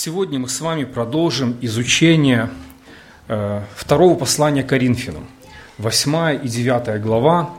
[0.00, 2.50] Сегодня мы с вами продолжим изучение
[3.26, 5.26] э, второго послания Коринфянам,
[5.78, 7.50] 8 и 9 глава.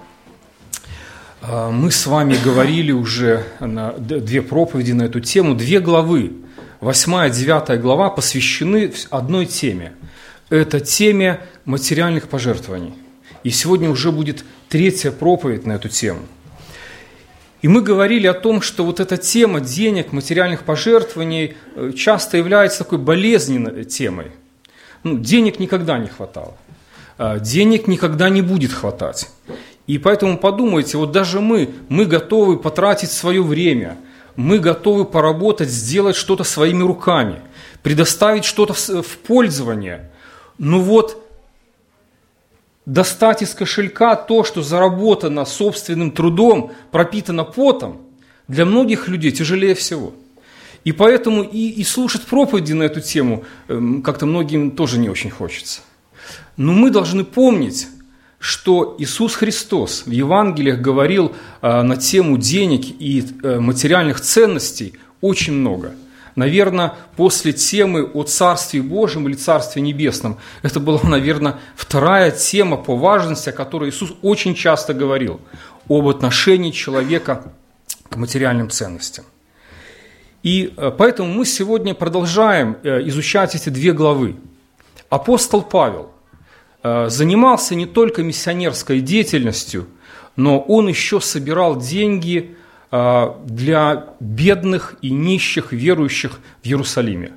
[1.41, 6.31] Э, мы с вами говорили уже на две проповеди на эту тему, две главы,
[6.79, 9.91] 8 и 9 глава посвящены одной теме.
[10.49, 12.93] Это теме материальных пожертвований.
[13.43, 16.21] И сегодня уже будет третья проповедь на эту тему–
[17.61, 22.79] и мы говорили о том, что вот эта тема денег, материальных пожертвований э, часто является
[22.79, 24.31] такой болезненной темой.
[25.03, 26.55] Ну, денег никогда не хватало.
[27.17, 29.29] А, денег никогда не будет хватать.
[29.87, 33.97] И поэтому подумайте, вот даже мы, мы готовы потратить свое время,
[34.37, 37.41] мы готовы поработать, сделать что-то своими руками,
[37.83, 40.09] предоставить что-то в пользование.
[40.57, 41.28] Но вот
[42.89, 48.01] достать из кошелька то, что заработано собственным трудом, пропитано потом,
[48.47, 50.13] для многих людей тяжелее всего.
[50.83, 55.29] И поэтому и, и слушать проповеди на эту тему эм, как-то многим тоже не очень
[55.29, 55.81] хочется.
[56.57, 57.87] Но мы должны помнить,
[58.39, 65.53] что Иисус Христос в Евангелиях говорил э, на тему денег и э, материальных ценностей очень
[65.53, 65.93] много–
[66.35, 72.95] Наверное, после темы о Царстве Божьем или Царстве Небесном, это была, наверное, вторая тема по
[72.95, 75.41] важности, о которой Иисус очень часто говорил,
[75.89, 77.51] об отношении человека
[78.09, 79.25] к материальным ценностям.
[80.43, 84.37] И э, поэтому мы сегодня продолжаем э, изучать эти две главы.
[85.09, 86.11] Апостол Павел
[86.83, 89.87] э, занимался не только миссионерской деятельностью,
[90.35, 92.55] но он еще собирал деньги
[92.91, 97.33] для бедных и нищих верующих в Иерусалиме.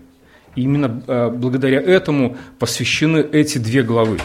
[0.54, 4.18] И именно а, благодаря этому посвящены эти две главы.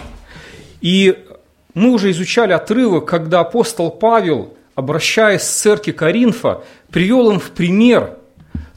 [0.82, 1.26] И
[1.74, 8.18] мы уже изучали отрывок, когда апостол Павел, обращаясь к церкви Коринфа, привел им в пример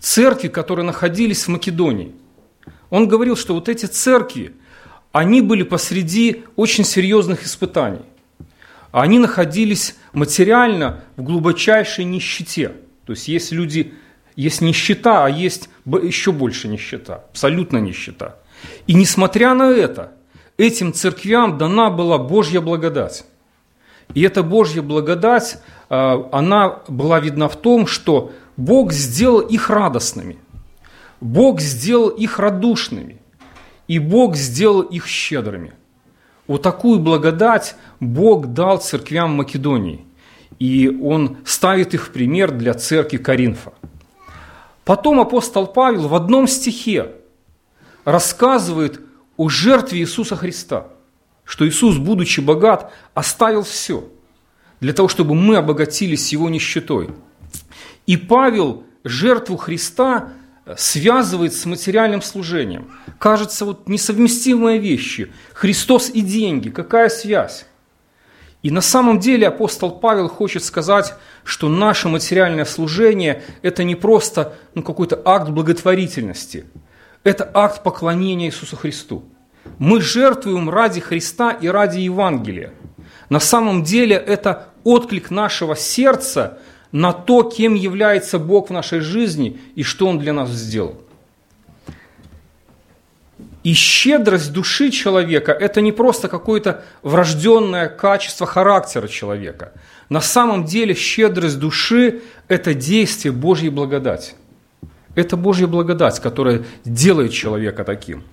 [0.01, 2.13] церкви, которые находились в Македонии.
[2.91, 4.55] Он говорил, что вот эти церкви,
[5.13, 8.03] они были посреди очень серьезных испытаний
[8.93, 12.73] они находились материально в глубочайшей нищете.
[13.07, 13.95] То есть есть люди,
[14.37, 15.69] есть нищета, а есть
[16.03, 18.37] еще больше нищета, абсолютно нищета.
[18.87, 20.13] И несмотря на это,
[20.57, 23.25] этим церквям дана была Божья благодать.
[24.15, 25.59] И эта Божья благодать,
[25.89, 30.39] а, она была видна в том, что Бог сделал их радостными,
[31.21, 33.21] Бог сделал их радушными,
[33.87, 35.75] и Бог сделал их щедрыми.
[36.51, 40.05] Вот такую благодать Бог дал церквям Македонии,
[40.59, 43.73] и Он ставит их в пример для церкви Коринфа.
[44.85, 47.13] Потом апостол Павел в одном стихе
[48.05, 49.01] рассказывает
[49.37, 50.89] о жертве Иисуса Христа,
[51.45, 54.09] что Иисус, будучи богат, оставил все
[54.81, 57.11] для того, чтобы мы обогатились Его нищетой.
[58.07, 60.31] И Павел жертву Христа
[60.77, 62.91] связывает с материальным служением.
[63.19, 65.33] Кажется, вот несовместимые вещи.
[65.53, 66.71] Христос и деньги.
[66.71, 67.67] Какая связь?
[68.63, 71.15] И на самом деле апостол Павел хочет сказать,
[71.45, 76.67] что наше материальное служение– это не просто ну, какой-то акт благотворительности.
[77.25, 79.25] Это акт поклонения Иисусу Христу.
[79.79, 82.73] Мы жертвуем ради Христа и ради Евангелия.
[83.29, 86.59] На самом деле это отклик нашего сердца
[86.93, 91.01] на то, кем является Бог в нашей жизни и что Он для нас сделал.
[93.63, 99.73] И щедрость души человека– это не просто какое-то врожденное качество характера человека.
[100.09, 104.33] На самом деле щедрость души– это действие Божьей благодати.
[105.15, 108.25] Это Божья благодать, которая делает человека таким.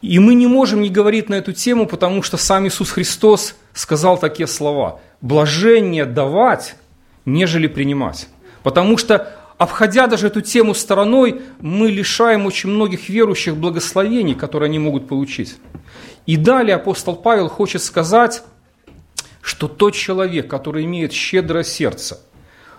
[0.00, 4.18] И мы не можем не говорить на эту тему, потому что сам Иисус Христос сказал
[4.18, 5.00] такие слова.
[5.20, 6.76] «Блажение давать,
[7.24, 8.28] нежели принимать».
[8.62, 14.78] Потому что обходя даже эту тему стороной, мы лишаем очень многих верующих благословений, которые они
[14.78, 15.56] могут получить.
[16.26, 18.42] И далее апостол Павел хочет сказать,
[19.40, 22.20] что тот человек, который имеет щедрое сердце,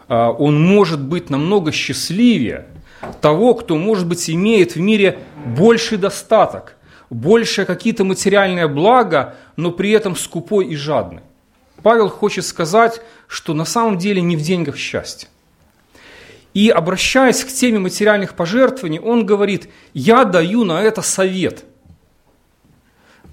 [0.08, 2.68] а, он может быть намного счастливее
[3.22, 6.78] того, кто, может быть, имеет в мире больший достаток,
[7.10, 11.22] больше какие-то материальные блага, но при этом скупой и жадный.
[11.84, 15.28] Павел хочет сказать, что на самом деле не в деньгах счастье.
[16.54, 21.66] И обращаясь к теме материальных пожертвований, он говорит, я даю на это совет.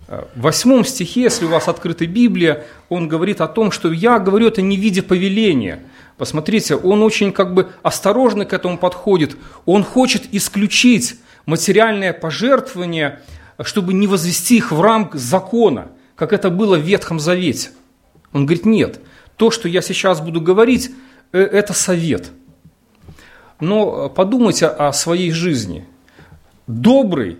[0.09, 4.49] В восьмом стихе, если у вас открыта Библия, он говорит о том, что я говорю
[4.49, 5.85] это не в виде повеления.
[6.17, 9.37] Посмотрите, он очень как бы осторожно к этому подходит.
[9.67, 13.21] Он хочет исключить материальное пожертвование,
[13.63, 17.71] чтобы не возвести их в рамк закона, как это было в Ветхом Завете.
[18.33, 19.01] Он говорит, нет,
[19.37, 20.91] то, что я сейчас буду говорить,
[21.33, 22.31] э, это совет–
[23.61, 25.87] но подумайте о своей жизни.
[26.67, 27.37] добрый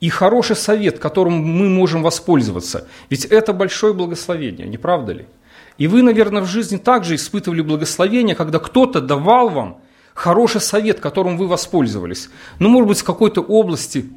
[0.00, 2.86] и хороший совет, которым мы можем воспользоваться.
[3.10, 5.26] Ведь это большое благословение, не правда ли?
[5.78, 9.80] И вы, наверное, в жизни также испытывали благословение, когда кто-то давал вам
[10.14, 12.30] хороший совет, которым вы воспользовались.
[12.60, 14.08] Ну, может быть, в какой-то области,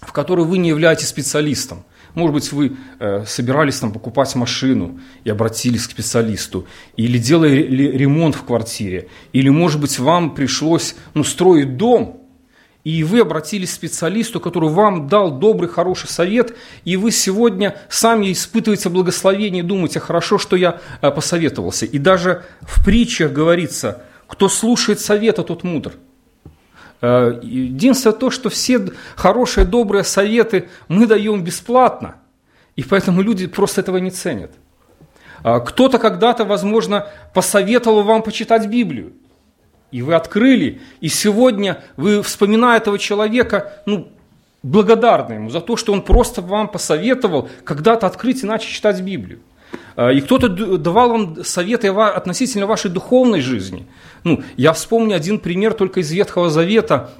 [0.00, 1.84] в которой вы не являетесь специалистом.
[2.18, 6.66] Может быть, вы э, собирались там покупать машину и обратились к специалисту,
[6.96, 7.62] или делали
[7.96, 12.24] ремонт в квартире, или, может быть, вам пришлось ну, строить дом,
[12.82, 18.32] и вы обратились к специалисту, который вам дал добрый, хороший совет, и вы сегодня сами
[18.32, 21.86] испытываете благословение думаете, хорошо, что я э, посоветовался.
[21.86, 25.92] И даже в притчах говорится, кто слушает совета, тот мудр.
[27.00, 32.16] Э, единственное то, что все хорошие, добрые советы мы даем бесплатно,
[32.76, 34.50] и поэтому люди просто этого не ценят.
[35.42, 39.12] А кто-то когда-то, возможно, посоветовал вам почитать Библию,
[39.92, 44.08] и вы открыли, и сегодня вы, вспоминая этого человека, ну,
[44.64, 49.40] благодарны ему за то, что он просто вам посоветовал когда-то открыть и начать читать Библию.
[49.96, 50.48] А, и кто-то
[50.78, 53.86] давал вам советы относительно вашей духовной жизни.
[54.24, 57.10] Ну, я вспомню один пример только из Ветхого Завета,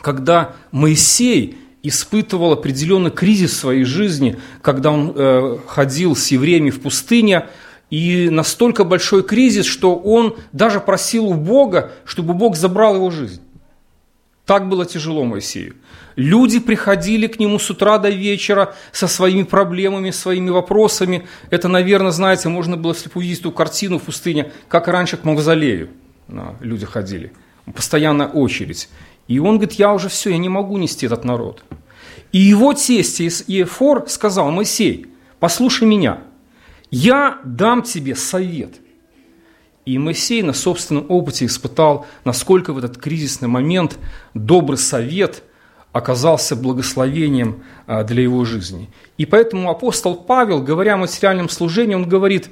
[0.00, 6.80] когда Моисей испытывал определенный кризис в своей жизни, когда он э, ходил с евреями в
[6.80, 7.46] пустыне,
[7.90, 13.40] и настолько большой кризис, что он даже просил у Бога, чтобы Бог забрал его жизнь.
[14.46, 15.74] Так было тяжело Моисею.
[16.14, 21.26] Люди приходили к нему с утра до вечера со своими проблемами, своими вопросами.
[21.50, 25.90] Это, наверное, знаете, можно было, если увидеть ту картину в пустыне, как раньше к Мавзолею
[26.60, 27.32] люди ходили.
[27.74, 28.88] Постоянная очередь.
[29.28, 31.64] И он говорит, я уже все, я не могу нести этот народ.
[32.32, 35.06] И его тесть Иефор сказал, Моисей,
[35.40, 36.20] послушай меня–
[36.90, 38.76] я дам тебе совет.
[39.86, 43.98] И Моисей на собственном опыте испытал, насколько в этот кризисный момент
[44.34, 45.44] добрый совет
[45.92, 48.90] оказался благословением а, для его жизни.
[49.16, 52.50] И поэтому апостол Павел, говоря о материальном служении, он говорит,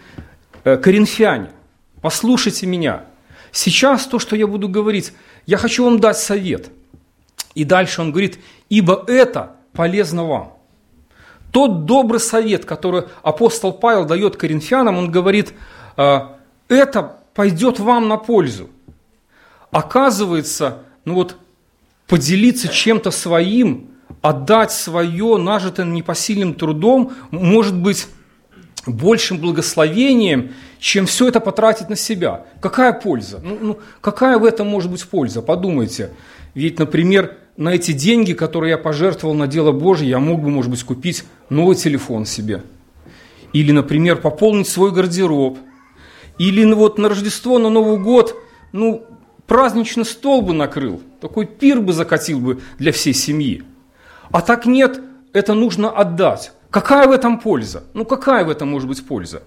[0.62, 1.50] «Э, коринфяне,
[2.00, 3.06] послушайте меня.
[3.50, 5.12] Сейчас то, что я буду говорить,
[5.44, 6.70] я хочу вам дать совет.
[7.56, 8.38] И дальше он говорит,
[8.68, 10.54] ибо это полезно вам.
[11.50, 15.52] Тот добрый совет, который апостол Павел дает коринфянам, он говорит,
[15.96, 16.38] «А,
[16.68, 18.70] это пойдет вам на пользу.
[19.70, 21.36] Оказывается, ну вот
[22.06, 23.90] поделиться чем-то своим,
[24.22, 28.06] отдать свое, нажитое непосильным трудом, может быть
[28.86, 32.46] большим благословением, чем все это потратить на себя.
[32.60, 33.40] Какая польза?
[33.42, 35.42] Ну, ну, какая в этом может быть польза?
[35.42, 36.10] Подумайте.
[36.54, 40.70] Ведь, например, на эти деньги, которые я пожертвовал на дело Божье, я мог бы, может
[40.70, 42.62] быть, купить новый телефон себе.
[43.52, 45.58] Или, например, пополнить свой гардероб.
[46.38, 48.36] Или ну, вот на Рождество, на Новый год,
[48.72, 49.06] ну,
[49.46, 53.62] праздничный стол бы накрыл, такой пир бы закатил бы для всей семьи.
[54.30, 55.00] А так нет,
[55.32, 56.52] это нужно отдать.
[56.70, 57.84] Какая в этом польза?
[57.94, 59.42] Ну, какая в этом может быть польза?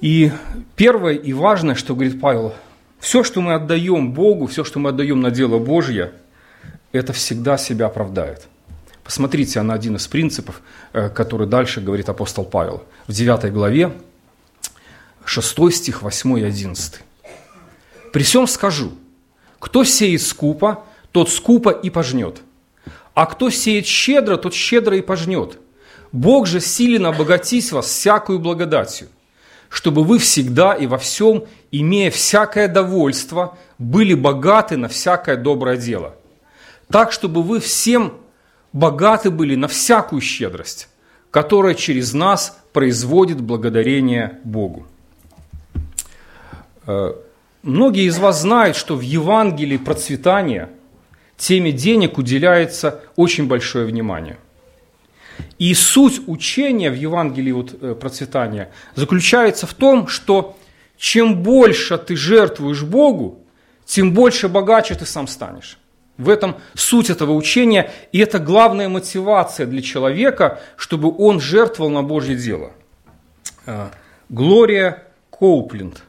[0.00, 0.32] И
[0.74, 2.52] первое и важное, что говорит Павел,
[2.98, 6.12] все, что мы отдаем Богу, все, что мы отдаем на дело Божье,
[6.92, 8.48] это всегда себя оправдает.
[9.04, 10.60] Посмотрите на один из принципов,
[10.92, 12.82] э, который дальше говорит апостол Павел.
[13.06, 13.92] В 9 главе,
[15.26, 17.00] 6 стих, 8 и 11.
[18.12, 18.92] «При всем скажу,
[19.58, 22.42] кто сеет скупо, тот скупо и пожнет.
[23.14, 25.58] А кто сеет щедро, тот щедро и пожнет.
[26.12, 29.08] Бог же силен обогатить вас всякую благодатью,
[29.68, 36.14] чтобы вы всегда и во всем, имея всякое довольство, были богаты на всякое доброе дело.
[36.88, 38.14] Так, чтобы вы всем
[38.72, 40.88] богаты были на всякую щедрость,
[41.30, 44.86] которая через нас производит благодарение Богу.
[46.86, 47.14] Э,
[47.62, 50.70] многие из вас знают, что в Евангелии процветания
[51.36, 54.38] теме денег уделяется очень большое внимание.
[55.58, 60.56] И суть учения в Евангелии вот, э, процветания заключается в том, что
[60.96, 63.40] чем больше ты жертвуешь Богу,
[63.84, 65.78] тем больше богаче ты сам станешь.
[66.16, 72.02] В этом суть этого учения, и это главная мотивация для человека, чтобы он жертвовал на
[72.02, 72.72] Божье дело.
[73.66, 73.90] А,
[74.30, 76.02] Глория Коупленд,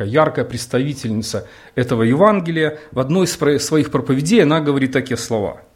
[0.00, 5.60] такая яркая представительница этого Евангелия, в одной из своих проповедей она говорит такие слова–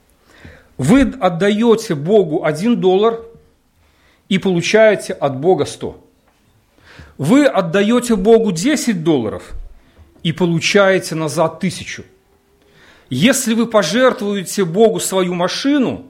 [0.77, 3.21] вы отдаете Богу один доллар
[4.29, 6.01] и получаете от Бога 100.
[7.19, 9.53] Вы отдаете Богу 10 долларов
[10.25, 12.05] и получаете назад тысячу.
[13.09, 16.07] Если вы пожертвуете Богу свою машину,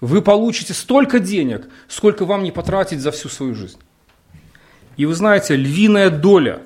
[0.00, 3.78] вы получите столько денег, сколько вам не потратить за всю свою жизнь.
[4.98, 6.60] И вы знаете, львиная доля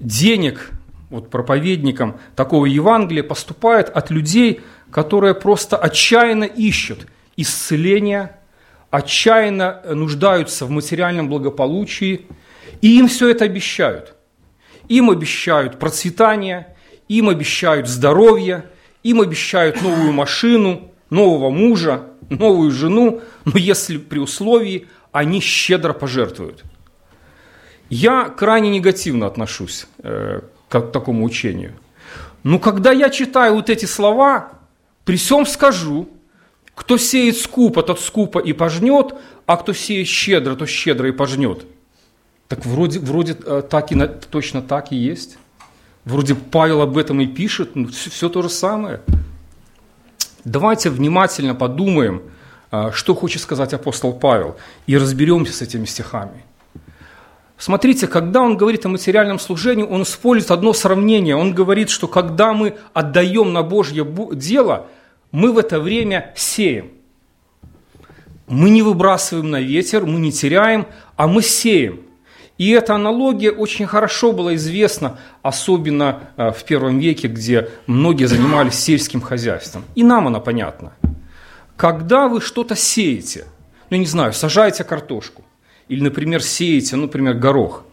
[0.00, 0.72] денег
[1.10, 8.38] вот проповедникам такого Евангелия поступает от людей, которые просто отчаянно ищут исцеления,
[8.90, 12.26] отчаянно нуждаются в материальном благополучии,
[12.80, 14.14] и им все это обещают.
[14.88, 16.76] Им обещают процветание,
[17.08, 18.66] им обещают здоровье,
[19.02, 26.62] им обещают новую машину, нового мужа, новую жену, но если при условии они щедро пожертвуют.
[27.90, 31.74] Я крайне негативно отношусь э, к такому учению.
[32.44, 34.52] Но когда я читаю вот эти слова,
[35.04, 36.08] при всем скажу,
[36.74, 41.66] кто сеет скупо, тот скупо и пожнет, а кто сеет щедро, то щедро и пожнет.
[42.46, 45.36] Так вроде, вроде э, так и, точно так и есть.
[46.04, 49.00] Вроде Павел об этом и пишет, ну, все, все то же самое.
[50.44, 52.22] Давайте внимательно подумаем,
[52.70, 54.56] э, что хочет сказать апостол Павел,
[54.86, 56.44] и разберемся с этими стихами.
[57.60, 61.36] Смотрите, когда он говорит о материальном служении, он использует одно сравнение.
[61.36, 64.86] Он говорит, что когда мы отдаем на Божье дело,
[65.30, 66.92] мы в это время сеем.
[68.48, 70.86] Мы не выбрасываем на ветер, мы не теряем,
[71.16, 72.00] а мы сеем.
[72.56, 78.76] И эта аналогия очень хорошо была известна, особенно э, в первом веке, где многие занимались
[78.76, 79.84] сельским хозяйством.
[79.94, 80.94] И нам она понятна.
[81.76, 83.44] Когда вы что-то сеете,
[83.90, 85.44] ну, не знаю, сажаете картошку,
[85.90, 87.84] или, например, сеете, ну, например, горох,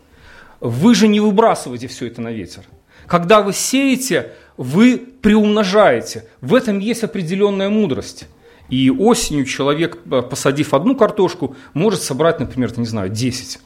[0.59, 2.63] вы же не выбрасываете все это на ветер.
[3.07, 6.25] Когда вы сеете, вы приумножаете.
[6.39, 8.27] В этом есть определенная мудрость.
[8.69, 13.59] И осенью человек, э, посадив одну картошку, может собрать, например, не знаю, 10.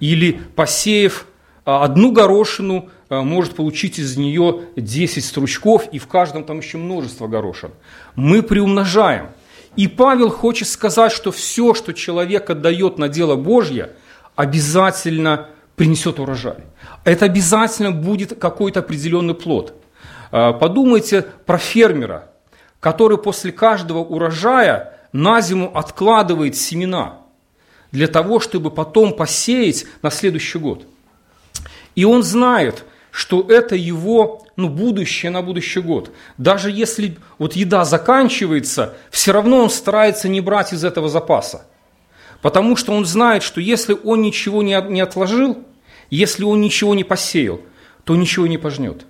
[0.00, 1.26] Или посеяв
[1.66, 6.78] э, одну горошину, э, может получить из нее 10 стручков, и в каждом там еще
[6.78, 7.72] множество горошин.
[8.14, 9.28] Мы приумножаем–
[9.76, 13.92] и Павел хочет сказать, что все, что человек отдает на дело Божье,
[14.34, 16.64] обязательно принесет урожай.
[17.04, 19.74] Это обязательно будет какой-то определенный плод.
[20.32, 22.30] А, подумайте про фермера,
[22.80, 27.18] который после каждого урожая на зиму откладывает семена
[27.92, 30.84] для того, чтобы потом посеять на следующий год.
[31.94, 36.12] И он знает, что это его ну, будущее на будущий год.
[36.38, 41.66] Даже если вот еда заканчивается, все равно он старается не брать из этого запаса.
[42.42, 45.58] Потому что он знает, что если он ничего не, отложил,
[46.08, 47.60] если он ничего не посеял,
[48.04, 49.04] то ничего не пожнет.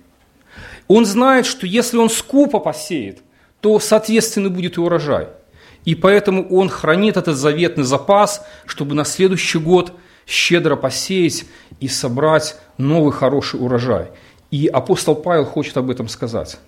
[0.87, 3.19] Он знает, что если он скупо посеет,
[3.61, 5.27] то, соответственно, будет и урожай.
[5.85, 9.93] И поэтому он хранит этот заветный запас, чтобы на следующий год
[10.25, 11.45] щедро посеять
[11.79, 14.11] и собрать новый хороший урожай.
[14.51, 16.59] И апостол Павел хочет об этом сказать.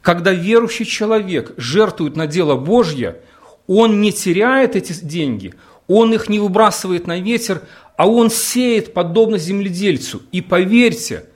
[0.00, 3.18] Когда верующий человек жертвует на дело Божье,
[3.66, 5.54] он не теряет эти деньги,
[5.86, 7.62] он их не выбрасывает на ветер,
[7.96, 10.22] а он сеет подобно земледельцу.
[10.32, 11.26] И поверьте,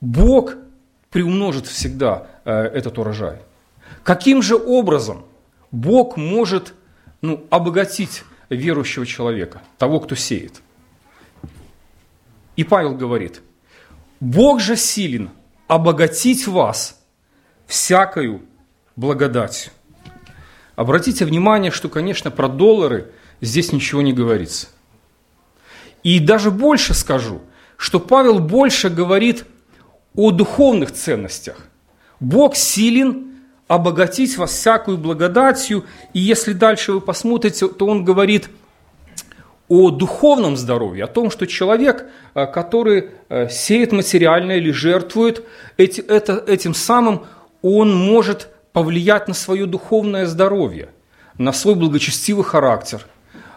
[0.00, 0.54] Бог
[1.10, 3.38] приумножит всегда э, этот урожай.
[4.02, 5.24] Каким же образом
[5.70, 6.74] Бог может
[7.20, 10.61] ну, обогатить верующего человека, того, кто сеет?
[12.56, 13.40] И Павел говорит–
[14.22, 15.30] Бог же силен
[15.66, 17.02] обогатить вас
[17.66, 18.42] всякою
[18.94, 19.72] благодатью.
[20.76, 24.68] Обратите внимание, что, конечно, про доллары здесь ничего не говорится.
[26.04, 27.42] И даже больше скажу,
[27.76, 29.44] что Павел больше говорит
[30.14, 31.56] о духовных ценностях.
[32.20, 38.50] Бог силен обогатить вас всякую благодатью, и если дальше вы посмотрите, то он говорит–
[39.72, 45.46] о духовном здоровье, о том, что человек, э, который э, сеет материальное или жертвует,
[45.78, 47.24] это, этим самым
[47.62, 50.90] он может повлиять на свое духовное здоровье,
[51.38, 53.06] на свой благочестивый характер.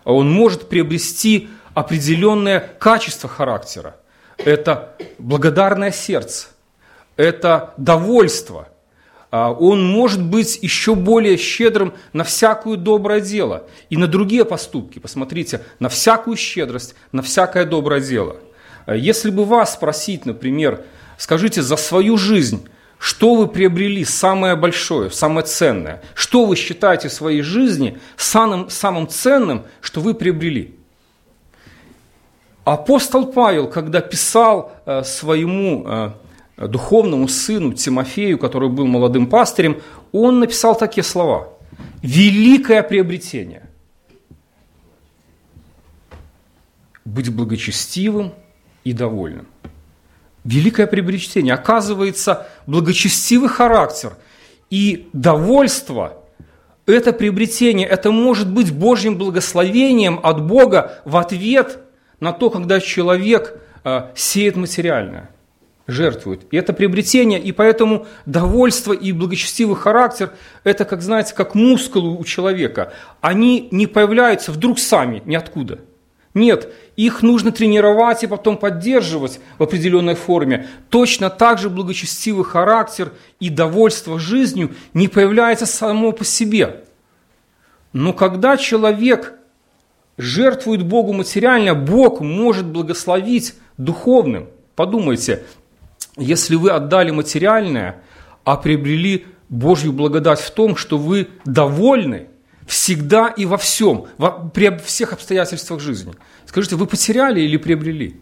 [0.05, 3.97] Он может приобрести определенное качество характера.
[4.37, 6.47] Это благодарное сердце,
[7.17, 8.69] это довольство–
[9.51, 14.99] он может быть еще более щедрым на всякое доброе дело и на другие поступки.
[14.99, 18.37] Посмотрите, на всякую щедрость, на всякое доброе дело.
[18.85, 20.83] А, если бы вас спросить, например,
[21.17, 26.01] скажите за свою жизнь, что вы приобрели самое большое, самое ценное?
[26.13, 30.75] Что вы считаете в своей жизни самым, самым ценным, что вы приобрели?
[32.63, 36.11] Апостол Павел, когда писал э, своему э,
[36.57, 39.81] духовному сыну Тимофею, который был молодым пастырем,
[40.11, 41.49] он написал такие слова.
[42.01, 43.69] «Великое приобретение–
[47.05, 48.33] быть благочестивым
[48.83, 49.47] и довольным».
[50.43, 51.55] Великое приобретение.
[51.55, 54.13] Оказывается, благочестивый характер
[54.69, 56.21] и довольство–
[56.85, 61.79] это приобретение, это может быть Божьим благословением от Бога в ответ
[62.19, 65.31] на то, когда человек э, сеет материальное.
[65.87, 66.45] Жертвует.
[66.51, 70.31] И это приобретение, и поэтому довольство и благочестивый характер–
[70.63, 72.93] это, как знаете, как мускулы у человека.
[73.21, 75.79] Они не появляются вдруг сами, ниоткуда.
[76.33, 80.67] Нет, их нужно тренировать и потом поддерживать в определенной форме.
[80.89, 86.83] Точно так же благочестивый характер и довольство жизнью не появляется само по себе.
[87.93, 89.33] Но когда человек
[90.17, 94.49] жертвует Богу материально, Бог может благословить духовным.
[94.75, 95.45] Подумайте,
[96.17, 98.01] если вы отдали материальное,
[98.43, 102.27] а приобрели Божью благодать в том, что вы довольны
[102.67, 106.13] всегда и во всем, во, при всех обстоятельствах жизни.
[106.45, 108.19] Скажите, вы потеряли или приобрели?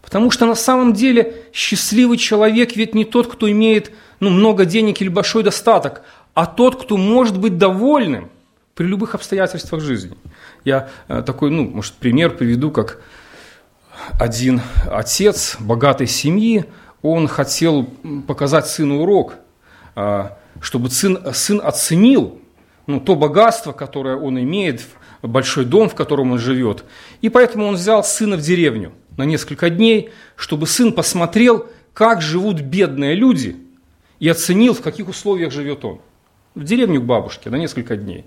[0.00, 5.00] Потому что на самом деле счастливый человек ведь не тот, кто имеет ну, много денег
[5.00, 6.02] или большой достаток,
[6.34, 8.30] а тот, кто может быть довольным
[8.74, 10.16] при любых обстоятельствах жизни.
[10.64, 13.00] Я э, такой, ну, может, пример приведу, как
[14.18, 14.60] один
[14.90, 16.64] отец богатой семьи,
[17.02, 17.88] он хотел
[18.26, 19.34] показать сыну урок,
[19.94, 22.40] а, чтобы сын, сын оценил
[22.86, 24.82] ну, то богатство, которое он имеет,
[25.22, 26.84] большой дом, в котором он живет.
[27.22, 32.60] И поэтому он взял сына в деревню на несколько дней, чтобы сын посмотрел, как живут
[32.60, 33.56] бедные люди,
[34.18, 36.00] и оценил, в каких условиях живет он.
[36.54, 38.24] В деревню к бабушке на несколько дней.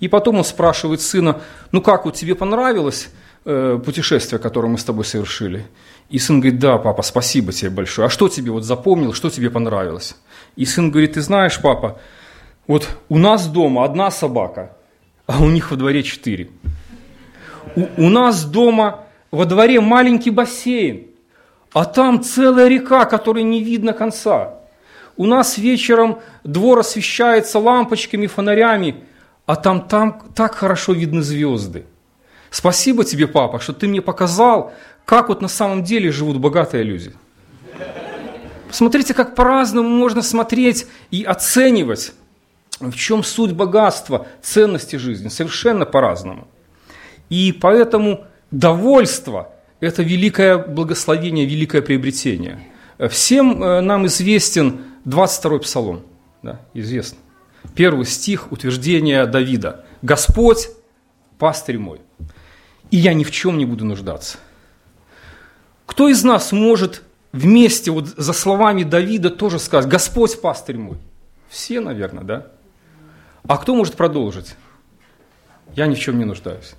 [0.00, 1.40] И потом он спрашивает сына,
[1.72, 3.10] ну как, вот тебе понравилось?
[3.46, 5.66] Э, путешествие, которое мы с тобой совершили.
[6.08, 8.06] И сын говорит, да, папа, спасибо тебе большое.
[8.06, 10.16] А что тебе вот запомнил, что тебе понравилось?
[10.56, 12.00] И сын говорит, ты знаешь, папа,
[12.66, 14.74] вот у нас дома одна собака,
[15.26, 16.48] а у них во дворе четыре.
[17.76, 21.08] У, у нас дома во дворе маленький бассейн,
[21.74, 24.54] а там целая река, которой не видно конца.
[25.18, 29.04] У нас вечером двор освещается лампочками, фонарями,
[29.44, 31.84] а там, там так хорошо видны звезды.
[32.54, 34.72] Спасибо тебе, папа, что ты мне показал,
[35.04, 37.12] как вот на самом деле живут богатые люди.
[38.68, 42.12] Посмотрите, как по-разному можно смотреть и оценивать,
[42.78, 45.30] в чем суть богатства, ценности жизни.
[45.30, 46.46] Совершенно по-разному.
[47.28, 52.60] И поэтому довольство– это великое благословение, великое приобретение.
[53.10, 56.02] Всем э, нам известен 22-й псалом,
[56.40, 57.18] да, известно.
[57.74, 59.84] Первый стих утверждения Давида.
[60.02, 60.68] «Господь–
[61.38, 62.03] пастырь мой»
[62.94, 64.38] и я ни в чем не буду нуждаться.
[65.84, 67.02] Кто из нас может
[67.32, 70.98] вместе вот за словами Давида тоже сказать, Господь пастырь мой?
[71.48, 72.46] Все, наверное, да?
[73.48, 74.54] А кто может продолжить?
[75.74, 76.74] Я ни в чем не нуждаюсь.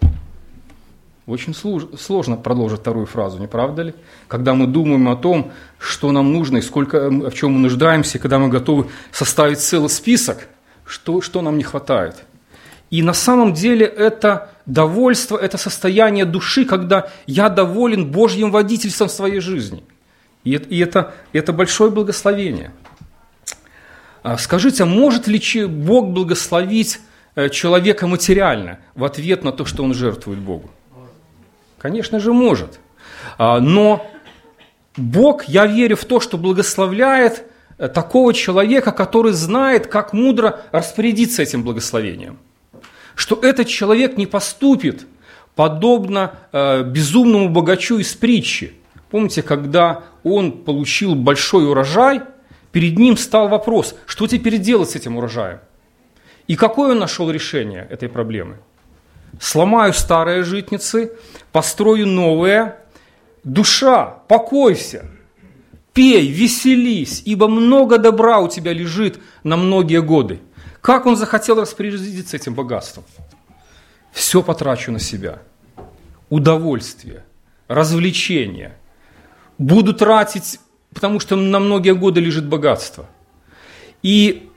[1.27, 3.93] Очень сложно продолжить вторую фразу, не правда ли?
[4.29, 8.39] Когда мы думаем о том, что нам нужно и сколько, в чем мы нуждаемся, когда
[8.39, 10.47] мы готовы составить целый список,
[10.85, 12.23] что, что нам не хватает–
[12.89, 19.11] и на самом деле это довольство, это состояние души, когда я доволен Божьим водительством в
[19.11, 19.83] своей жизни.
[20.43, 22.71] И это, это большое благословение.
[24.21, 26.99] А скажите, а может ли Бог благословить
[27.35, 30.69] э, человека материально в ответ на то, что он жертвует Богу?
[31.79, 32.79] Конечно же, может.
[33.37, 34.11] А, но
[34.97, 37.45] Бог, я верю в то, что благословляет
[37.77, 42.39] э, такого человека, который знает, как мудро распорядиться этим благословением
[43.15, 45.07] что этот человек не поступит
[45.55, 48.73] подобно э, безумному богачу из притчи.
[49.09, 52.21] Помните, когда он получил большой урожай,
[52.71, 55.59] перед ним стал вопрос, что теперь делать с этим урожаем?
[56.47, 58.57] И какое он нашел решение этой проблемы?
[59.39, 61.13] Сломаю старые житницы,
[61.51, 62.75] построю новые.
[63.43, 65.09] Душа, покойся,
[65.93, 70.39] пей, веселись, ибо много добра у тебя лежит на многие годы.
[70.85, 73.05] Как он захотел распорядиться этим богатством?
[74.11, 75.39] Все потрачу на себя.
[76.29, 77.23] Удовольствие,
[77.67, 78.77] развлечение.
[79.57, 80.59] Буду тратить,
[80.93, 83.07] потому что на многие годы лежит богатство.
[84.03, 84.47] И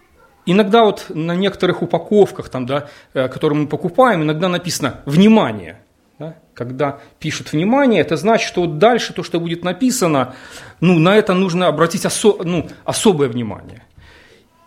[0.45, 5.81] иногда вот на некоторых упаковках, там, да, э, которые мы покупаем, иногда написано «внимание».
[6.19, 6.35] Да?
[6.53, 10.35] Когда пишут «внимание», это значит, что вот дальше то, что будет написано,
[10.81, 13.85] ну, на это нужно обратить осо- ну, особое внимание.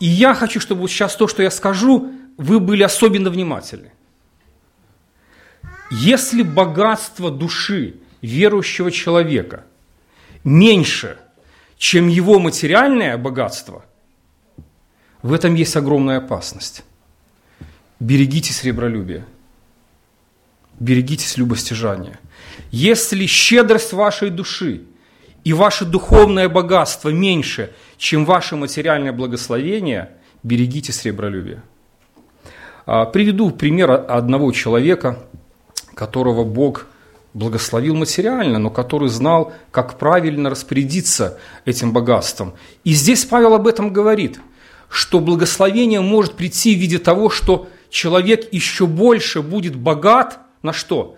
[0.01, 3.91] И я хочу, чтобы сейчас то, что я скажу, вы были особенно внимательны.
[5.91, 9.63] Если богатство души верующего человека
[10.43, 11.19] меньше,
[11.77, 13.85] чем его материальное богатство,
[15.21, 16.83] в этом есть огромная опасность.
[17.99, 19.23] Берегите сребролюбие.
[20.79, 22.19] Берегитесь любостяжания.
[22.71, 24.81] Если щедрость вашей души
[25.43, 30.11] и ваше духовное богатство меньше, чем ваше материальное благословение,
[30.43, 31.63] берегите сребролюбие.
[32.85, 35.19] А, приведу пример одного человека,
[35.93, 36.87] которого Бог
[37.33, 42.53] благословил материально, но который знал, как правильно распорядиться этим богатством.
[42.83, 44.39] И здесь Павел об этом говорит,
[44.89, 51.15] что благословение может прийти в виде того, что человек еще больше будет богат на что?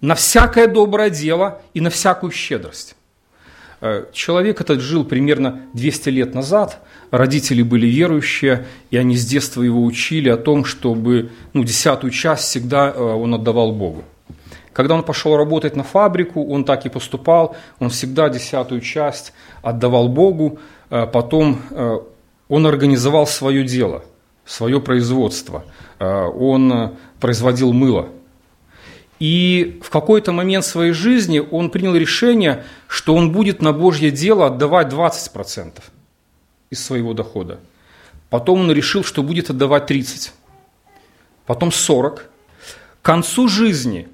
[0.00, 2.94] На всякое доброе дело и на всякую щедрость.
[3.84, 9.60] Э, человек этот жил примерно 200 лет назад, родители были верующие, и они с детства
[9.60, 14.04] его учили о том, чтобы ну, десятую часть всегда э, он отдавал Богу.
[14.72, 20.08] Когда он пошел работать на фабрику, он так и поступал, он всегда десятую часть отдавал
[20.08, 21.58] Богу, э, потом
[22.48, 24.02] он организовал свое дело,
[24.46, 25.64] свое производство,
[25.98, 28.08] он производил мыло–
[29.20, 34.46] и в какой-то момент своей жизни он принял решение, что он будет на Божье дело
[34.46, 35.82] отдавать 20%
[36.70, 37.60] из своего дохода.
[38.30, 40.30] Потом он решил, что будет отдавать 30%,
[41.46, 42.20] потом 40%.
[42.20, 44.08] К концу жизни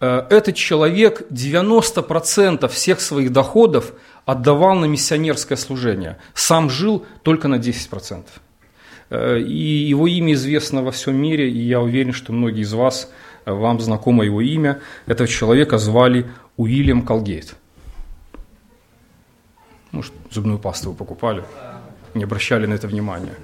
[0.00, 3.94] э, этот человек 90% всех своих доходов
[4.26, 6.18] отдавал на миссионерское служение.
[6.34, 8.24] Сам жил только на 10%.
[9.08, 13.10] Э, и его имя известно во всем мире, и я уверен, что многие из вас–
[13.52, 14.80] вам знакомо его имя.
[15.06, 16.26] Этого человека звали
[16.56, 17.54] Уильям Колгейт.
[19.90, 21.44] Может, зубную пасту вы покупали,
[22.14, 23.34] не обращали на это внимания.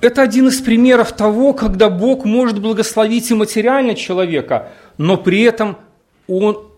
[0.00, 5.76] Это один из примеров того, когда Бог может благословить и материально человека, но при этом
[6.28, 6.68] он,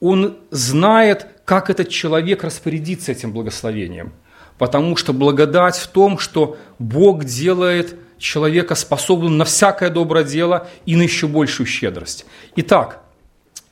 [0.00, 4.12] он знает, как этот человек распорядится этим благословением.
[4.56, 10.94] Потому что благодать в том, что Бог делает– человека способным на всякое доброе дело и
[10.94, 12.26] на еще большую щедрость.
[12.54, 13.02] Итак,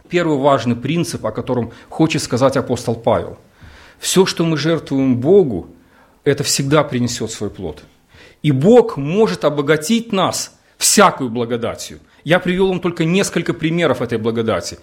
[0.09, 3.39] первый важный принцип, о котором хочет сказать апостол Павел.
[3.99, 5.69] Все, что мы жертвуем Богу,
[6.25, 7.83] это всегда принесет свой плод.
[8.43, 11.99] И Бог может обогатить нас всякую благодатью.
[12.25, 14.79] Я привел вам только несколько примеров этой благодати.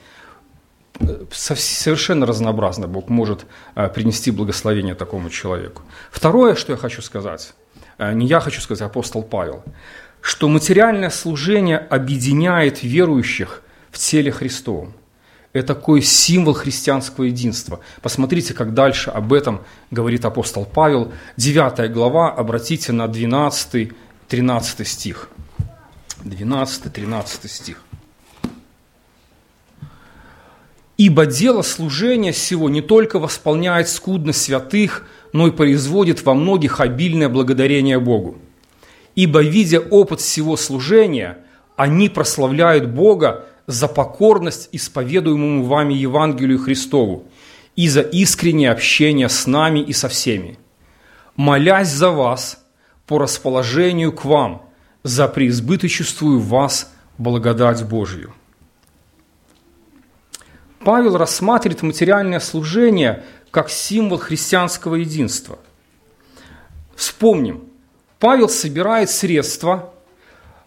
[1.31, 5.81] Совершенно разнообразно Бог может э, принести благословение такому человеку.
[6.11, 7.53] Второе, что я хочу сказать–
[7.99, 9.63] не я хочу сказать, а апостол Павел,
[10.21, 14.93] что материальное служение объединяет верующих в теле Христовом.
[15.55, 17.79] Это такой символ христианского единства.
[18.01, 21.13] Посмотрите, как дальше об этом говорит апостол Павел.
[21.37, 23.93] 9 глава, обратите на 12-13
[24.83, 25.29] стих.
[26.25, 27.81] 12-13 стих.
[30.97, 37.27] «Ибо дело служения сего не только восполняет скудность святых, но и производит во многих обильное
[37.27, 38.37] благодарение Богу.
[39.15, 41.39] Ибо, видя опыт всего служения,
[41.75, 47.25] они прославляют Бога за покорность исповедуемому вами Евангелию Христову
[47.75, 50.57] и за искреннее общение с нами и со всеми.
[51.35, 52.65] Молясь за вас
[53.05, 54.61] по расположению к вам,
[55.03, 58.33] за преизбыточествую вас благодать Божию.
[60.85, 65.57] Павел рассматривает материальное служение как символ христианского единства.
[66.93, 67.63] Вспомним,
[68.19, 69.93] Павел собирает средства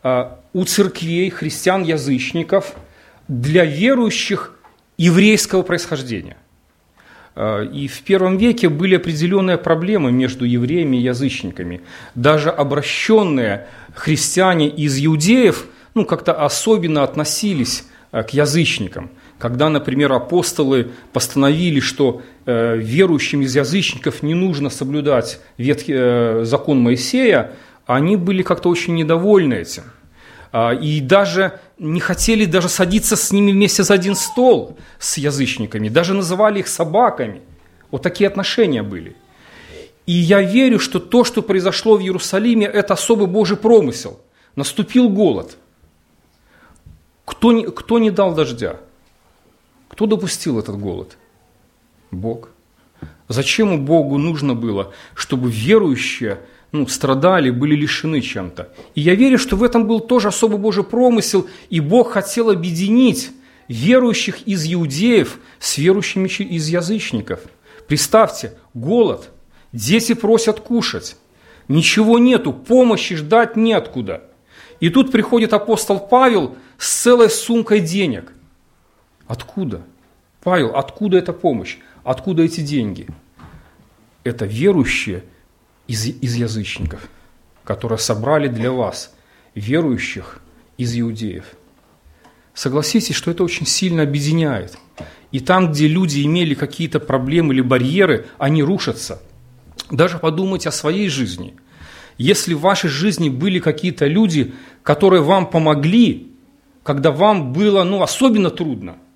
[0.02, 2.74] э, у церквей, христиан-язычников
[3.28, 4.54] для верующих
[4.96, 6.38] еврейского происхождения.
[7.34, 11.82] Э, и в первом веке были определенные проблемы между евреями и язычниками.
[12.14, 20.90] Даже обращенные христиане из иудеев ну, как-то особенно относились э, к язычникам– когда, например, апостолы
[21.12, 27.52] постановили, что э, верующим из язычников не нужно соблюдать ветхий, э, закон Моисея,
[27.86, 29.84] они были как-то очень недовольны этим.
[30.52, 35.88] Э, и даже не хотели даже садиться с ними вместе за один стол с язычниками,
[35.88, 37.40] даже называли их собаками.
[37.92, 39.14] Вот такие отношения были.
[40.06, 44.18] И я верю, что то, что произошло в Иерусалиме, это особый Божий промысел.
[44.56, 45.56] Наступил голод.
[47.24, 48.80] Кто не, кто не дал дождя?
[49.88, 51.16] Кто допустил этот голод?
[52.10, 52.50] Бог.
[53.28, 56.40] Зачем Богу нужно было, чтобы верующие
[56.72, 58.72] ну, страдали, были лишены чем-то?
[58.94, 63.30] И я верю, что в этом был тоже особый Божий промысел, и Бог хотел объединить
[63.68, 67.40] верующих из иудеев с верующими из язычников.
[67.86, 69.30] Представьте, голод,
[69.72, 71.16] дети просят кушать,
[71.68, 74.22] ничего нету, помощи ждать неоткуда.
[74.80, 78.32] И тут приходит апостол Павел с целой сумкой денег.
[79.28, 79.82] Откуда?
[80.42, 81.76] Павел, откуда эта помощь?
[82.02, 83.06] Откуда эти деньги?
[84.24, 85.22] Это верующие
[85.86, 87.08] из, из язычников,
[87.62, 89.14] которые собрали для вас
[89.54, 90.40] верующих
[90.78, 91.44] из иудеев.
[92.54, 94.78] Согласитесь, что это очень сильно объединяет.
[95.30, 99.20] И там, где люди имели какие-то проблемы или барьеры, они рушатся.
[99.90, 101.54] Даже подумайте о своей жизни.
[102.16, 106.32] Если в вашей жизни были какие-то люди, которые вам помогли,
[106.82, 108.96] когда вам было ну, особенно трудно–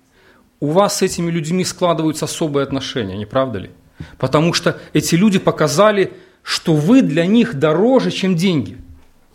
[0.63, 3.69] у вас с этими людьми складываются особые отношения, не правда ли?
[4.17, 8.77] Потому что эти люди показали, что вы для них дороже, чем деньги.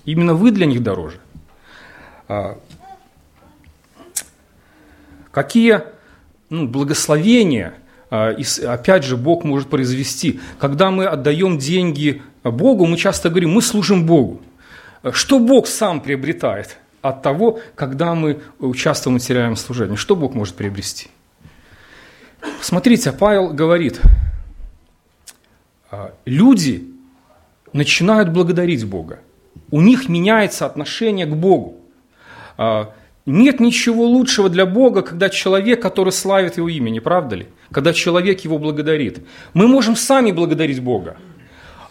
[0.06, 1.18] Именно вы для них дороже.
[2.28, 2.58] А,
[5.30, 5.82] какие
[6.48, 7.74] ну, благословения,
[8.08, 8.34] а,
[8.66, 10.40] опять же, Бог может произвести.
[10.58, 14.40] Когда мы отдаем деньги Богу, мы часто говорим, мы служим Богу.
[15.12, 19.96] Что Бог сам приобретает от того, когда мы участвуем в материальном служении?
[19.96, 21.10] Что Бог может приобрести?
[22.60, 24.00] Смотрите, Павел говорит,
[25.90, 26.84] а, люди
[27.72, 29.20] начинают благодарить Бога.
[29.70, 31.76] У них меняется отношение к Богу.
[32.56, 32.92] А,
[33.26, 37.46] нет ничего лучшего для Бога, когда человек, который славит Его имя, не правда ли?
[37.70, 39.20] Когда человек Его благодарит.
[39.52, 41.16] Мы можем сами благодарить Бога,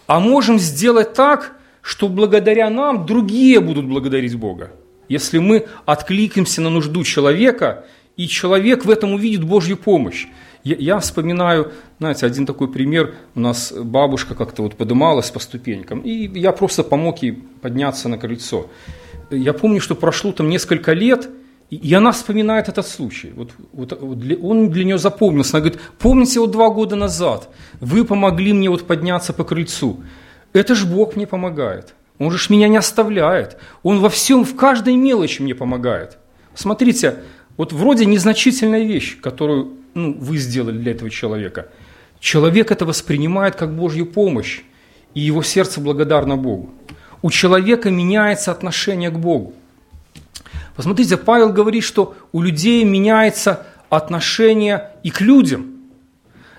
[0.06, 4.72] а можем сделать так, что благодаря нам другие будут благодарить Бога.
[5.08, 7.84] Если мы откликнемся на нужду человека,
[8.18, 10.26] и человек в этом увидит Божью помощь.
[10.64, 13.14] Я, я вспоминаю, знаете, один такой пример.
[13.34, 18.18] У нас бабушка как-то вот подымалась по ступенькам, и я просто помог ей подняться на
[18.18, 18.66] крыльцо.
[19.30, 21.30] Я помню, что прошло там несколько лет,
[21.70, 23.32] и она вспоминает этот случай.
[23.36, 25.56] Вот, вот, вот для, он для нее запомнился.
[25.56, 27.48] Она говорит, помните, вот два года назад
[27.80, 30.00] вы помогли мне вот подняться по крыльцу.
[30.52, 31.94] Это ж Бог мне помогает.
[32.18, 33.58] Он же меня не оставляет.
[33.84, 36.18] Он во всем, в каждой мелочи мне помогает.
[36.54, 37.18] Смотрите,
[37.58, 41.68] вот вроде незначительная вещь, которую ну, вы сделали для этого человека.
[42.20, 44.62] Человек это воспринимает как Божью помощь,
[45.12, 46.70] и его сердце благодарно Богу.
[47.20, 49.52] У человека меняется отношение к Богу.
[50.74, 55.72] Посмотрите, Павел говорит, что у людей меняется отношение и к людям–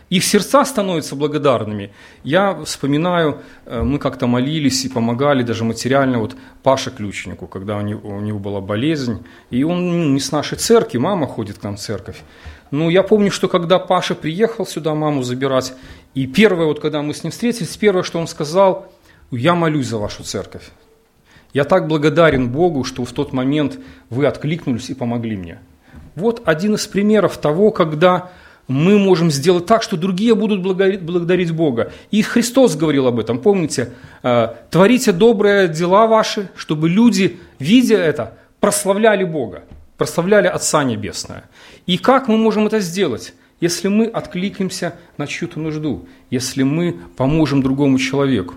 [0.10, 1.92] их сердца становятся благодарными.
[2.24, 7.82] Я вспоминаю, э, мы как-то молились и помогали даже материально вот Паше Ключнику, когда у
[7.82, 11.64] него, у него была болезнь, и он ну, не с нашей церкви, мама ходит к
[11.64, 12.22] нам в церковь.
[12.72, 15.74] Ну, я помню, что когда Паша приехал сюда маму забирать,
[16.14, 18.92] и первое, вот когда мы с ним встретились, первое, что он сказал,
[19.32, 20.70] я молюсь за вашу церковь.
[21.54, 25.60] Я так благодарен Богу, что в тот момент вы откликнулись и помогли мне.
[26.16, 28.32] Вот один из примеров того, когда
[28.70, 31.92] мы можем сделать так, что другие будут благодарить Бога.
[32.12, 38.38] И Христос говорил об этом, помните, «Э, творите добрые дела ваши, чтобы люди, видя это,
[38.60, 39.64] прославляли Бога,
[39.98, 41.46] прославляли Отца Небесное.
[41.88, 43.34] И как мы можем это сделать?
[43.60, 48.54] Если мы откликнемся на чью-то нужду, если мы поможем другому человеку.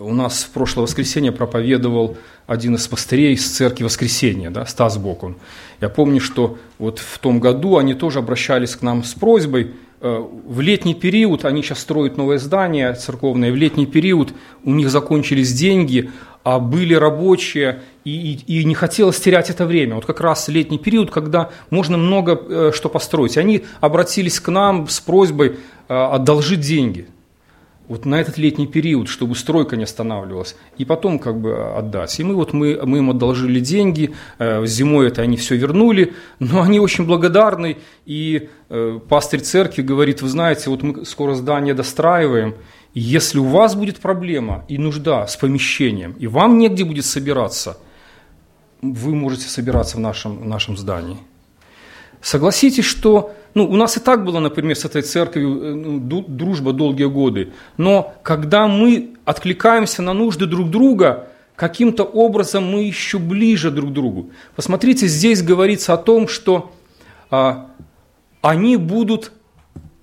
[0.00, 5.36] У нас в прошлое воскресенье проповедовал один из пастырей из церкви Воскресения, да, Стас Бокун.
[5.82, 10.24] Я помню, что вот в том году они тоже обращались к нам с просьбой, э,
[10.46, 14.32] в летний период, они сейчас строят новое здание церковное, в летний период
[14.64, 16.10] у них закончились деньги,
[16.44, 19.96] а были рабочие, и, и, и не хотелось терять это время.
[19.96, 23.36] Вот как раз летний период, когда можно много э, что построить.
[23.36, 25.56] Они обратились к нам с просьбой
[25.88, 27.06] э, одолжить деньги–
[27.90, 32.20] вот на этот летний период, чтобы стройка не останавливалась, и потом как бы отдать.
[32.20, 36.62] И мы вот мы, мы им одолжили деньги, э, зимой это они все вернули, но
[36.62, 42.54] они очень благодарны, и э, пастырь церкви говорит, вы знаете, вот мы скоро здание достраиваем,
[42.94, 47.76] если у вас будет проблема и нужда с помещением, и вам негде будет собираться,
[48.82, 51.18] вы можете собираться в нашем, в нашем здании.
[52.22, 56.72] Согласитесь, что ну, у нас и так было, например, с этой церковью э, ну, дружба
[56.72, 57.52] долгие годы.
[57.76, 61.28] Но когда мы откликаемся на нужды друг друга,
[61.60, 64.30] каким-то образом мы еще ближе друг к другу.
[64.56, 66.72] Посмотрите, здесь говорится о том, что
[67.30, 67.70] а,
[68.40, 69.32] они будут,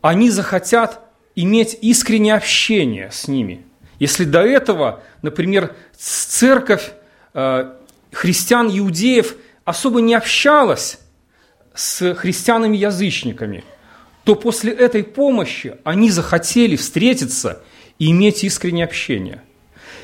[0.01, 0.99] они захотят
[1.35, 3.65] иметь искреннее общение с ними.
[3.97, 6.91] Если до этого, например, церковь
[7.33, 7.75] а,
[8.11, 10.99] христиан-иудеев особо не общалась
[11.77, 13.63] с христианами-язычниками,
[14.23, 17.61] то после этой помощи они захотели встретиться
[17.99, 19.43] и иметь искреннее общение.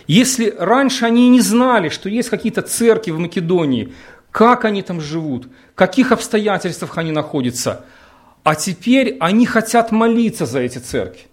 [0.05, 3.93] Если раньше они не знали, что есть какие-то церкви в Македонии,
[4.31, 7.85] как они там живут, в каких обстоятельствах они находятся,
[8.43, 11.23] а теперь они хотят молиться за эти церкви.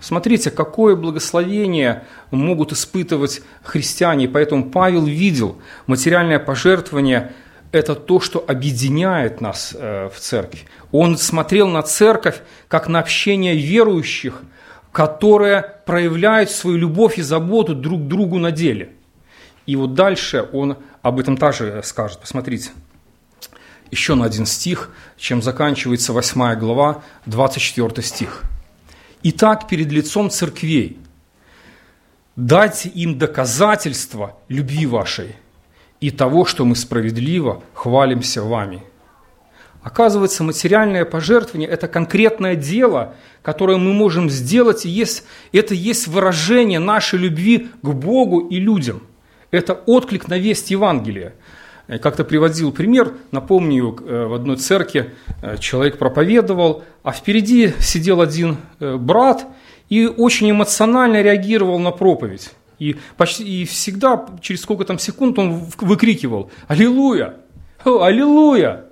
[0.00, 4.28] Смотрите, какое благословение могут испытывать христиане.
[4.28, 7.32] Поэтому Павел видел материальное пожертвование–
[7.72, 10.60] это то, что объединяет нас э, в церкви.
[10.92, 14.42] Он смотрел на церковь как на общение верующих,
[14.92, 18.90] которые проявляют свою любовь и заботу друг к другу на деле.
[19.66, 22.20] И вот дальше он об этом также скажет.
[22.20, 22.70] Посмотрите,
[23.90, 28.42] еще на один стих, чем заканчивается 8 глава, 24 стих.
[29.22, 30.98] «Итак, перед лицом церквей
[32.36, 35.36] дайте им доказательства любви вашей,
[36.00, 38.82] и того, что мы справедливо хвалимся вами.
[39.82, 46.78] Оказывается, материальное пожертвование– это конкретное дело, которое мы можем сделать, и есть, это есть выражение
[46.78, 49.02] нашей любви к Богу и людям.
[49.50, 51.34] Это отклик на весть Евангелия.
[52.02, 58.58] Как-то приводил пример, напомню, э, в одной церкви э, человек проповедовал, а впереди сидел один
[58.78, 59.46] э, брат
[59.88, 62.50] и очень эмоционально реагировал на проповедь.
[62.78, 67.36] И, почти, и всегда, через сколько там секунд, он выкрикивал «Аллилуйя!
[67.84, 68.84] О, аллилуйя!»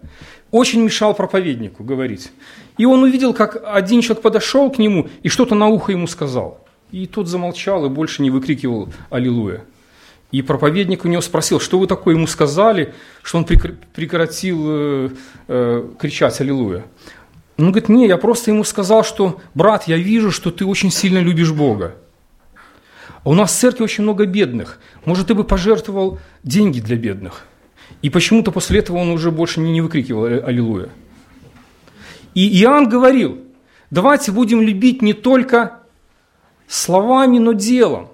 [0.50, 2.30] Очень мешал проповеднику говорить.
[2.78, 6.66] И он увидел, как один человек подошел к нему и что-то на ухо ему сказал.
[6.90, 9.64] И тот замолчал и больше не выкрикивал «Аллилуйя!»
[10.32, 15.10] И проповедник у него спросил, что вы такое ему сказали, что он прекратил э,
[15.48, 16.84] э, кричать «Аллилуйя».
[17.58, 21.18] Он говорит, не, я просто ему сказал, что, брат, я вижу, что ты очень сильно
[21.18, 21.94] любишь Бога.
[23.26, 24.78] А у нас в церкви очень много бедных.
[25.04, 27.44] Может, ты бы пожертвовал деньги для бедных.
[28.00, 30.90] И почему-то после этого он уже больше не, выкрикивал «Аллилуйя».
[32.34, 33.38] И Иоанн говорил,
[33.90, 35.80] давайте будем любить не только
[36.68, 38.10] словами, но делом.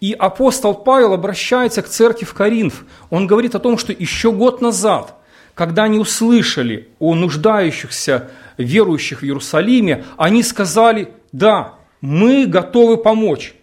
[0.00, 2.86] И апостол Павел обращается к церкви в Коринф.
[3.10, 5.16] Он говорит о том, что еще год назад,
[5.52, 13.54] когда они услышали о нуждающихся верующих в Иерусалиме, они сказали, да, мы готовы помочь.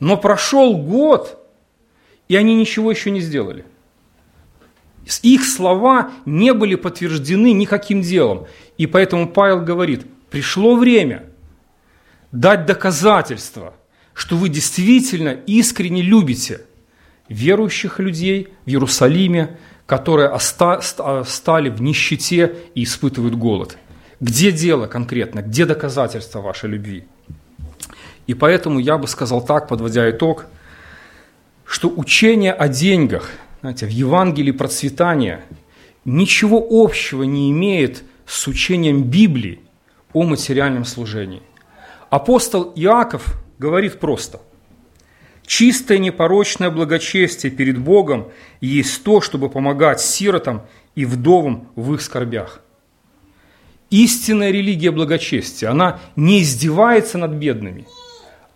[0.00, 1.38] Но прошел год,
[2.28, 3.64] и они ничего еще не сделали.
[5.22, 8.46] Их слова не были подтверждены никаким делом.
[8.78, 11.26] И поэтому Павел говорит, пришло время
[12.32, 13.74] дать доказательства–
[14.14, 16.62] что вы действительно искренне любите
[17.28, 23.76] верующих людей в Иерусалиме, которые стали в нищете и испытывают голод.
[24.20, 27.04] Где дело конкретно, где доказательства вашей любви?
[28.26, 30.46] И поэтому я бы сказал так, подводя итог,
[31.66, 35.44] что учение о деньгах, знаете, в Евангелии процветания
[36.04, 39.60] ничего общего не имеет с учением Библии
[40.12, 41.42] о материальном служении.
[42.10, 44.40] Апостол Иаков говорит просто.
[45.46, 48.28] Чистое непорочное благочестие перед Богом
[48.60, 50.62] есть то, чтобы помогать сиротам
[50.94, 52.60] и вдовам в их скорбях.
[53.90, 57.86] Истинная религия благочестия, она не издевается над бедными,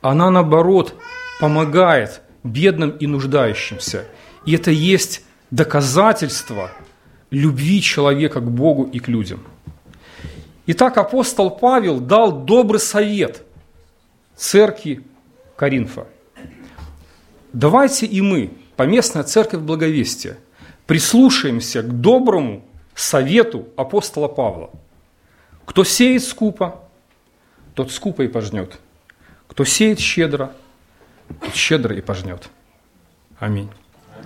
[0.00, 0.94] она наоборот
[1.40, 4.06] помогает бедным и нуждающимся.
[4.44, 6.70] И это есть доказательство
[7.30, 9.42] любви человека к Богу и к людям.
[10.66, 13.42] Итак, апостол Павел дал добрый совет–
[14.38, 15.04] церкви
[15.56, 16.06] Коринфа.
[17.52, 20.38] Давайте и мы, поместная церковь Благовестия,
[20.86, 24.70] прислушаемся к доброму совету апостола Павла.
[25.64, 26.80] Кто сеет скупо,
[27.74, 28.78] тот скупо и пожнет.
[29.48, 30.52] Кто сеет щедро,
[31.52, 32.48] щедро и пожнет.
[33.38, 33.70] Аминь.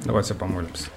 [0.05, 0.89] Давайте помолимся.